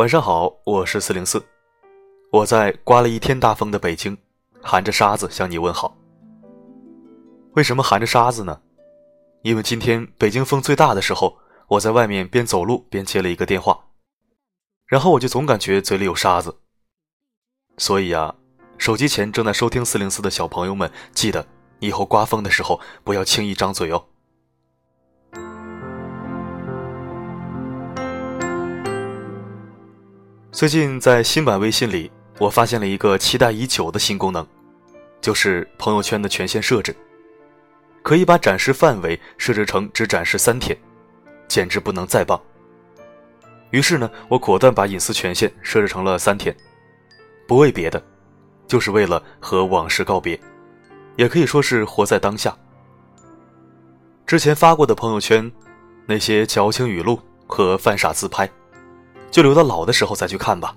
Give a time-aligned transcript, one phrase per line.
[0.00, 1.44] 晚上好，我是四零四，
[2.32, 4.16] 我在刮了一天大风的北京，
[4.62, 5.94] 含着沙子向你问好。
[7.52, 8.62] 为什么含着沙子呢？
[9.42, 11.36] 因为今天北京风最大的时候，
[11.68, 13.78] 我在外面边走路边接了一个电话，
[14.86, 16.56] 然后我就总感觉嘴里有沙子。
[17.76, 18.34] 所以啊，
[18.78, 21.46] 手机前正在收听四零四的小朋友们，记得
[21.80, 24.06] 以后刮风的时候不要轻易张嘴哦。
[30.52, 34.44] 最近在新版微信里，我发现了一个期待已久的新功能，
[35.20, 36.94] 就是朋友圈的权限设置，
[38.02, 40.76] 可以把展示范围设置成只展示三天，
[41.46, 42.38] 简直不能再棒。
[43.70, 46.54] 于是呢，我果断把隐私权限设置成了三天，
[47.46, 48.02] 不为别的，
[48.66, 50.38] 就是为了和往事告别，
[51.14, 52.54] 也可以说是活在当下。
[54.26, 55.50] 之前发过的朋友圈，
[56.06, 58.50] 那些矫情语录和犯傻自拍。
[59.30, 60.76] 就留到老的时候再去看吧。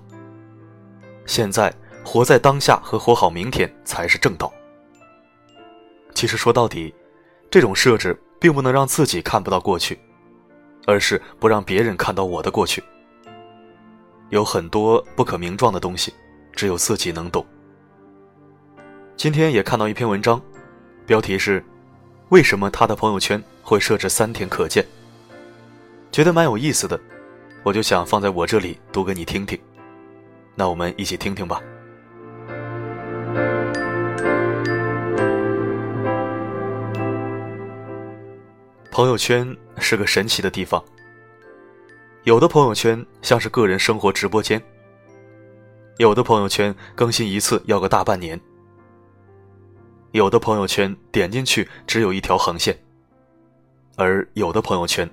[1.26, 1.74] 现在
[2.04, 4.52] 活在当下和活好明天才是正道。
[6.14, 6.94] 其实说到底，
[7.50, 9.98] 这种设置并不能让自己看不到过去，
[10.86, 12.82] 而是不让别人看到我的过去。
[14.30, 16.12] 有很多不可名状的东西，
[16.52, 17.44] 只有自己能懂。
[19.16, 20.40] 今天也看到一篇文章，
[21.06, 21.64] 标题是
[22.30, 24.84] “为什么他的朋友圈会设置三天可见”，
[26.12, 27.00] 觉得蛮有意思的。
[27.64, 29.58] 我就想放在我这里读给你听听，
[30.54, 31.62] 那我们一起听听吧。
[38.90, 40.84] 朋友圈是个神奇的地方，
[42.24, 44.62] 有的朋友圈像是个人生活直播间，
[45.96, 48.38] 有的朋友圈更新一次要个大半年，
[50.12, 52.78] 有的朋友圈点进去只有一条横线，
[53.96, 55.08] 而有的朋友圈。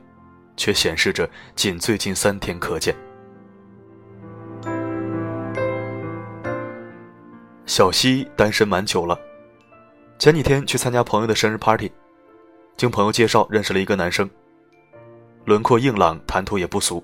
[0.62, 2.96] 却显示着仅最近三天可见。
[7.66, 9.20] 小西单身蛮久了，
[10.20, 11.92] 前几天去参加朋友的生日 party，
[12.78, 14.30] 经朋友介绍认识了一个男生，
[15.46, 17.04] 轮廓硬朗，谈吐也不俗。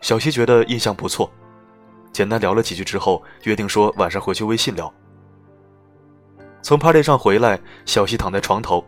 [0.00, 1.30] 小西觉得印象不错，
[2.14, 4.90] 简单聊了几句之后，约定说晚上回去微信聊。
[6.62, 8.82] 从 party 上回来，小西躺在床头，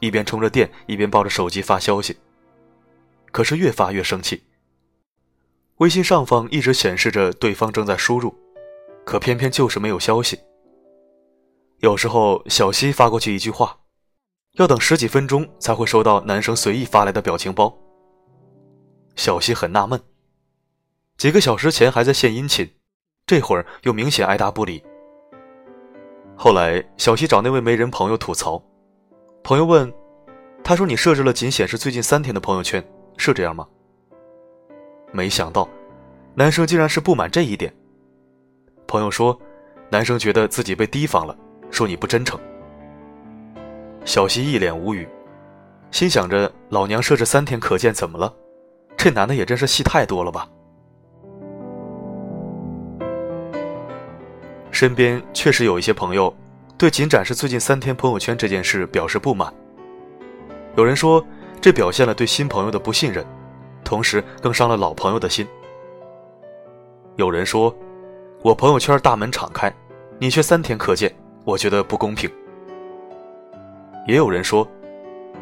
[0.00, 2.16] 一边充着电，一边抱着手机发消息。
[3.36, 4.44] 可是越发越生气。
[5.76, 8.34] 微信上方一直显示着对方正在输入，
[9.04, 10.40] 可偏偏就是没有消息。
[11.80, 13.78] 有时候小西发过去一句话，
[14.52, 17.76] 要等十几分钟才会收到男生随意发来的表情包。
[19.16, 20.00] 小西很纳闷，
[21.18, 22.66] 几个小时前还在献殷勤，
[23.26, 24.82] 这会儿又明显爱答不理。
[26.34, 28.62] 后来小西找那位媒人朋友吐槽，
[29.44, 29.92] 朋友问，
[30.64, 32.82] 他说你设置了仅显示最近三天的朋友圈。
[33.16, 33.66] 是这样吗？
[35.12, 35.68] 没想到，
[36.34, 37.72] 男生竟然是不满这一点。
[38.86, 39.38] 朋友说，
[39.88, 41.36] 男生觉得自己被提防了，
[41.70, 42.38] 说你不真诚。
[44.04, 45.08] 小西一脸无语，
[45.90, 48.32] 心想着老娘设置三天可见怎么了？
[48.96, 50.48] 这男的也真是戏太多了吧。
[54.70, 56.34] 身边确实有一些朋友，
[56.76, 59.52] 对仅展示最近三天朋友圈这件事表示不满。
[60.76, 61.24] 有人说。
[61.60, 63.26] 这表现了对新朋友的不信任，
[63.82, 65.46] 同时更伤了老朋友的心。
[67.16, 67.74] 有人说
[68.42, 69.72] ：“我朋友圈大门敞开，
[70.18, 71.12] 你却三天可见，
[71.44, 72.30] 我觉得不公平。”
[74.06, 74.68] 也有人说：“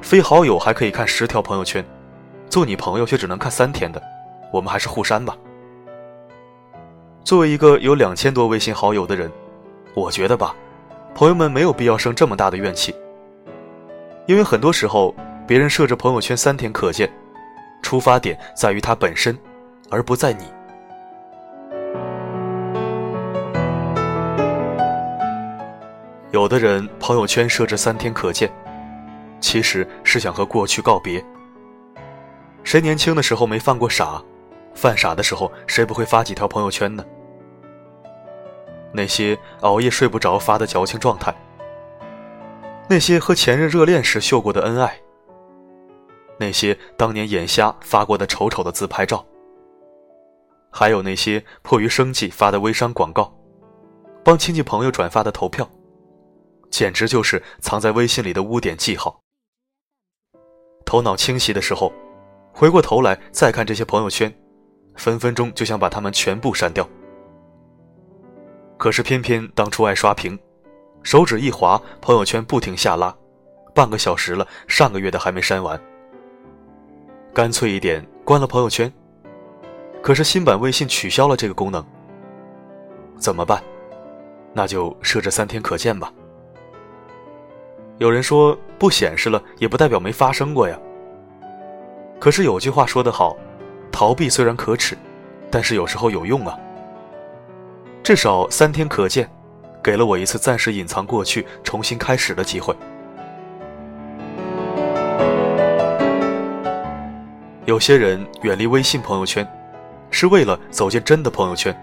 [0.01, 1.85] 非好友还可以看十条朋友圈，
[2.49, 4.03] 做你朋友却只能看三天的，
[4.51, 5.37] 我们还是互删吧。”
[7.23, 9.31] 作为一个有两千多微信好友的人，
[9.95, 10.55] 我觉得吧，
[11.15, 12.95] 朋友们没有必要生这么大的怨气，
[14.27, 15.15] 因为很多时候。
[15.47, 17.11] 别人设置朋友圈三天可见，
[17.83, 19.39] 出发点在于他本身，
[19.91, 20.45] 而不在你。
[26.31, 28.51] 有的人朋友圈设置三天可见，
[29.39, 31.23] 其实是想和过去告别。
[32.63, 34.23] 谁年轻的时候没犯过傻？
[34.75, 37.05] 犯傻的时候谁不会发几条朋友圈呢？
[38.93, 41.35] 那些熬夜睡不着发的矫情状态，
[42.89, 45.04] 那些和前任热恋时秀过的恩爱。
[46.39, 49.25] 那些当年眼瞎发过的丑丑的自拍照，
[50.71, 53.33] 还有那些迫于生计发的微商广告，
[54.25, 55.69] 帮亲戚朋友转发的投票，
[56.71, 59.21] 简直就是藏在微信里的污点记号。
[60.85, 61.93] 头脑清晰的时候，
[62.53, 64.33] 回过头来再看这些朋友圈，
[64.97, 66.89] 分分钟就想把他们全部删掉。
[68.77, 70.39] 可是偏偏当初爱刷屏，
[71.03, 73.17] 手指一滑，朋友圈不停下拉，
[73.75, 75.81] 半个小时了，上个月的还没删完。
[77.35, 78.91] 干脆一点，关了朋友圈。
[80.01, 81.85] 可是新版微信取消了这个功能，
[83.19, 83.61] 怎么办？
[84.53, 86.13] 那就设置三天可见吧。
[87.99, 90.79] 有人说不显示了也不代表没发生过呀。
[92.21, 93.37] 可是有句话说得好，
[93.91, 94.97] 逃避虽然可耻，
[95.51, 96.57] 但是有时候有用啊。
[98.05, 99.29] 至少三天可见，
[99.83, 102.73] 给了我一次暂时隐藏过去、重新开始的机会。
[107.67, 109.47] 有些人远离微信朋友圈，
[110.11, 111.75] 是为了走进真的朋友圈。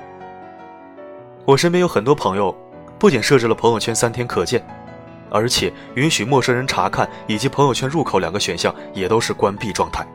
[1.45, 2.55] 我身边有很多朋友，
[2.99, 4.63] 不仅设置了朋友圈三天可见。
[5.33, 10.05] 而且允许陌生人查看以及朋友圈入口两个选项也都是关闭状态。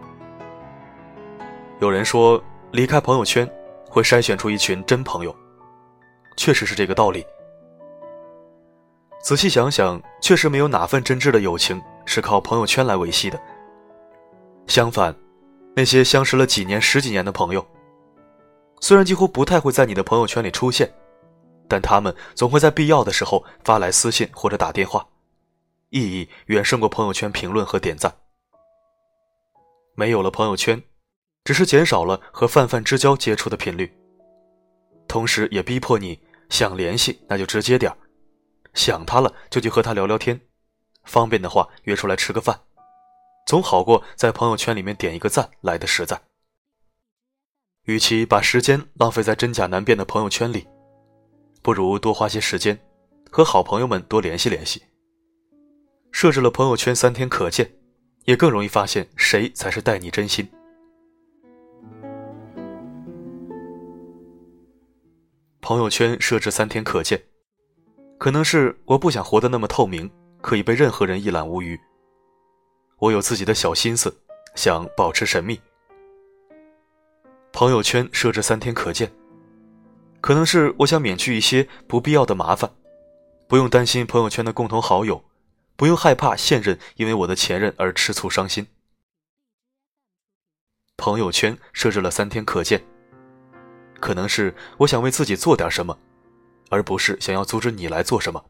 [1.81, 3.51] 有人说离开朋友圈
[3.89, 5.35] 会筛选出一群真朋友，
[6.37, 7.25] 确实是这个道理。
[9.23, 13.41] 仔细想想，确实没有哪份真挚的友情是靠朋友圈来维系的。
[14.67, 15.15] 相反，
[15.77, 17.65] 那些相识了几年、十几年的朋友，
[18.81, 20.91] 虽然几乎不太会在你的朋友圈里出现。
[21.69, 25.05] 但他们总会在必要的时候发来私信或者打电话，
[25.91, 28.15] 意义远胜过朋友圈评论和点赞。
[29.97, 30.81] 没有了朋友圈，
[31.45, 33.93] 只是减少了和泛泛之交接触的频率，
[35.09, 36.17] 同时也逼迫你
[36.49, 37.93] 想联系那就直接点
[38.73, 40.41] 想他了就去和他聊聊天，
[41.03, 42.57] 方便的话约出来吃个饭，
[43.47, 46.21] 总好过在朋友圈里面点一个赞来的实在。
[47.85, 50.67] 与其把时间浪费在真假难辨的朋友圈里。
[51.63, 52.79] 不如多花些时间，
[53.31, 54.83] 和好朋友们多联系联系。
[56.11, 57.71] 设置了朋友圈三天可见，
[58.25, 60.49] 也更容易发现谁才是待你真心。
[65.61, 67.23] 朋友圈设置三天可见，
[68.19, 70.11] 可能是我不想活得那么透明，
[70.41, 71.79] 可以被任何人一览无余。
[72.99, 74.17] 我有自己的小心思，
[74.55, 75.61] 想保持神秘。
[77.53, 79.13] 朋友圈设置三天可见。
[80.23, 82.71] 可能是我想免去一些不必要的麻烦，
[83.47, 85.23] 不用担心朋友圈的共同好友，
[85.77, 88.67] 不用害怕现任因为我的前任而吃醋伤心。
[90.97, 92.83] 朋友圈设置了三天可见，
[94.01, 95.97] 可能是我想为自己做点什么，
[96.71, 98.43] 而不是想要阻止你来做什么。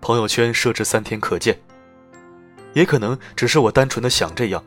[0.00, 1.58] 朋友圈设置三天可见，
[2.74, 4.64] 也可能只是我单纯的想这样，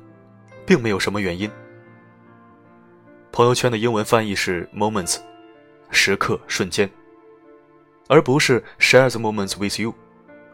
[0.66, 1.50] 并没有什么原因。
[3.32, 5.18] 朋友圈的英文翻译是 moments，
[5.90, 6.90] 时刻、瞬间，
[8.08, 9.94] 而不是 share the moments with you，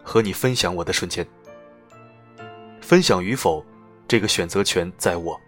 [0.03, 1.27] 和你分享我的瞬间。
[2.79, 3.65] 分享与否，
[4.07, 5.39] 这个选择权在我。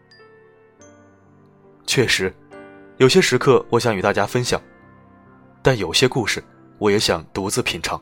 [1.85, 2.33] 确实，
[2.97, 4.61] 有些时刻我想与大家分享，
[5.61, 6.43] 但有些故事
[6.79, 8.01] 我也想独自品尝。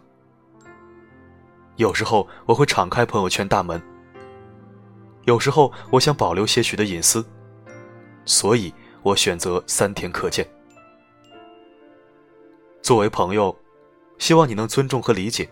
[1.77, 3.81] 有时候我会敞开朋友圈大门，
[5.23, 7.25] 有时候我想保留些许的隐私，
[8.25, 8.71] 所以。
[9.03, 10.45] 我选择三天可见。
[12.81, 13.57] 作为朋友，
[14.17, 15.49] 希望你能尊重和理解，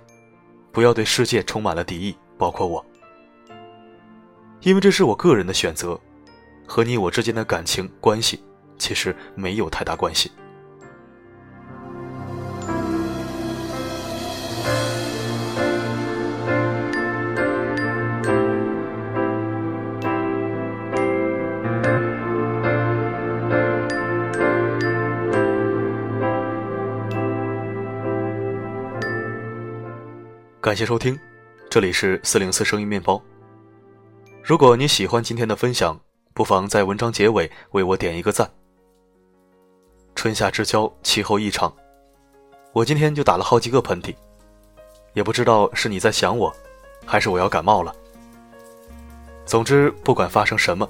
[0.74, 2.86] 不要对世界充满了敌意，包括我，
[4.60, 5.98] 因为这是我个人的选择，
[6.68, 8.44] 和你我之间的感情关系
[8.78, 10.30] 其实没有太大关系。
[30.66, 31.16] 感谢收听，
[31.70, 33.22] 这里是四零四声音面包。
[34.42, 35.96] 如果你喜欢今天的分享，
[36.34, 38.50] 不妨在文章结尾为我点一个赞。
[40.16, 41.72] 春夏之交，气候异常，
[42.74, 44.16] 我今天就打了好几个喷嚏，
[45.14, 46.52] 也不知道是你在想我，
[47.06, 47.96] 还是我要感冒了。
[49.46, 50.90] 总之，不管发生什么，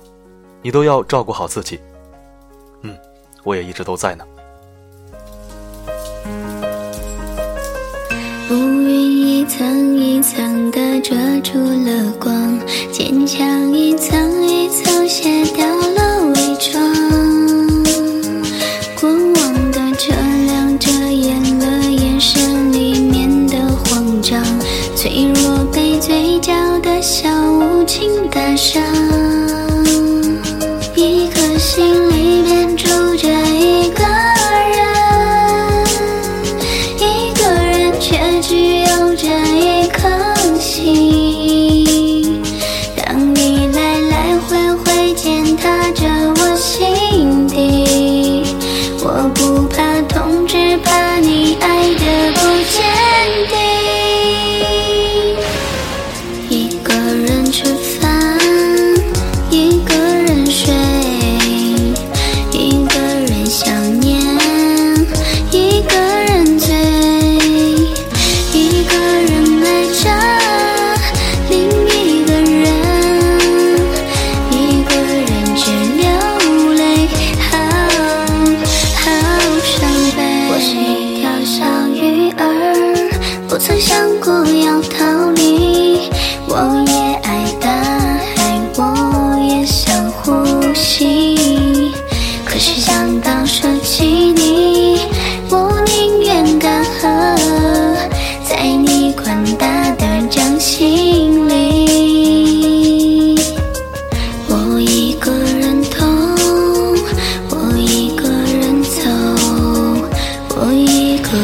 [0.61, 1.81] 你都要照顾好自己。
[2.83, 2.97] 嗯，
[3.43, 4.25] 我也一直都在呢。
[9.47, 12.59] 层一层的遮住了光，
[12.91, 16.83] 坚强一层一层卸掉了伪装。
[18.99, 20.13] 过往的车
[20.45, 24.43] 辆遮掩了眼神里面的慌张，
[24.95, 28.84] 脆弱被嘴角的笑无情打伤。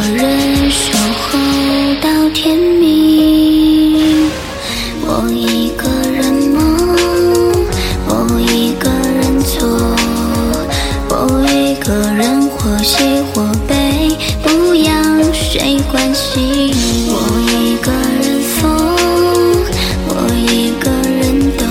[0.03, 1.37] 我人守候
[2.01, 4.31] 到天明，
[5.05, 6.57] 我一个人梦，
[8.07, 9.61] 我一个人错，
[11.07, 14.91] 我一个人或喜或悲，不要
[15.33, 16.73] 谁关心，
[17.07, 17.15] 我
[17.51, 17.91] 一个
[18.23, 18.59] 人疯，
[20.07, 21.67] 我一个人懂，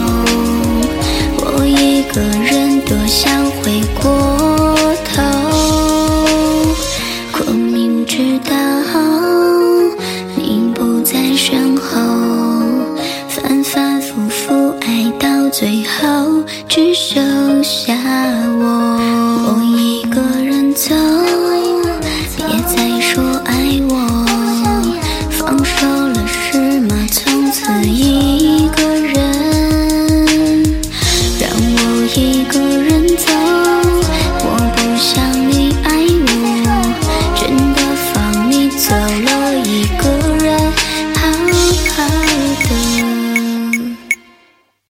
[1.37, 3.40] 我一个人多想。
[23.21, 24.20] 不爱我。